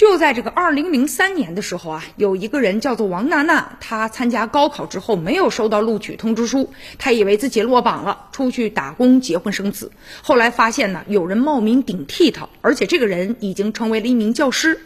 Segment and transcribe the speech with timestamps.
[0.00, 9.92] 就在这个二零零三年的时候啊，有一个人叫做王娜娜，她参加高考之后没有收到录取通知书，她以为自己落榜了，出去打工、结婚、生子。
[10.22, 14.80] 后来发现呢，有人冒名顶替她，而且这个人已经成为了一名教师。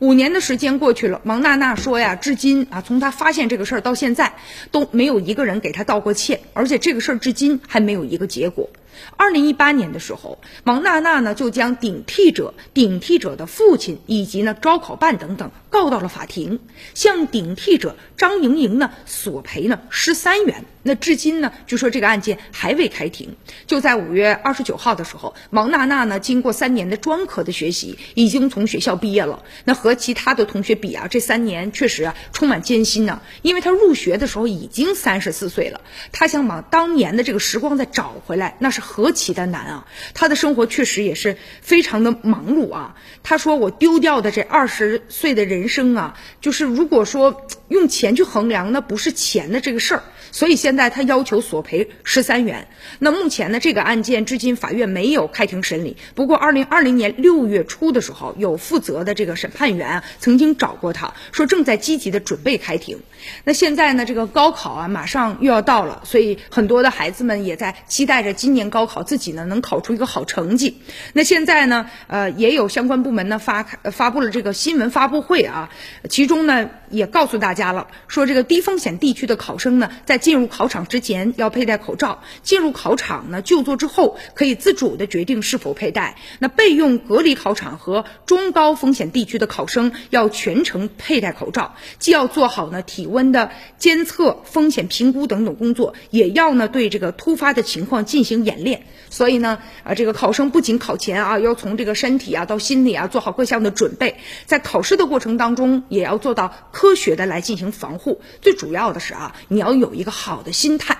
[0.00, 4.34] 五年的时间过去了，王娜娜说呀，至今啊，从她发现这个事儿到现在，
[4.70, 8.68] 都没有一个人给她道过歉，而且这个事儿至今还没有一个结果。
[9.16, 16.58] 二零一八年的时候，王娜娜呢就将顶替者、顶替者的父亲以及呢招考办等等告到了法庭，
[16.94, 20.64] 向顶替者张莹莹呢索赔呢十三元。
[20.82, 23.36] 那至今呢，据说这个案件还未开庭。
[23.66, 29.42] 就在五月二十九号的时候，王娜娜呢经过三年的专科的学习，已经从学校毕业了。
[29.64, 38.80] 那和其他的同学比啊，这三年确实啊充满艰辛呢，因为她入学的时候已经三十四岁了，她想把当年的这个时光再找回来，那是。
[38.88, 39.86] 何其的难啊！
[40.14, 42.96] 她的生活确实也是非常的忙碌啊。
[43.22, 50.02] 她说：“我丢掉的这二十岁的人人生啊，就是如果说用钱去衡量，那不是钱的这个事儿。
[50.30, 52.68] 所以现在他要求索赔十三元。
[52.98, 55.96] 那目前呢，这个案件至今法院没有开庭审理。
[56.14, 63.00] 不过，二零二零年六月初的时候，有负责的这个审判员，曾经找过他说，正在积极的准备开庭。
[63.44, 68.68] 那现在呢，这个高考啊，马上又要到了，所以很多的孩子们也在期待着今年。
[68.68, 70.82] 高考自己呢能考出一个好成绩，
[71.14, 75.70] 那现在呢，呃，也有相关部门呢发发布了这个新闻发布会啊，
[76.08, 86.16] 其中呢也告诉大家了，说这个低风险地区的考生呢，在进入考场之前要佩戴口罩，进入考场呢就座之后可以自主的决定是否佩戴。
[86.38, 98.82] 那备用隔离考场和中高风险地区的考生要全程佩戴口罩，既要做好呢体温的监测、风险评估等等工作，也要呢对这个突发的情况进行演练。
[99.10, 108.20] 所以呢，啊，这个考生不仅考前啊要从这个身体啊到心理啊做好各项的准备，在考试的过程当中也要做到科学的来进行防护。
[108.42, 110.98] 最主要的是啊你要有一个好的心态。